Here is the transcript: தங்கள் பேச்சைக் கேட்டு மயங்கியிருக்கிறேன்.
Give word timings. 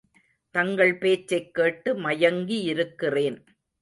தங்கள் 0.55 0.97
பேச்சைக் 0.97 1.53
கேட்டு 1.53 1.93
மயங்கியிருக்கிறேன். 1.93 3.37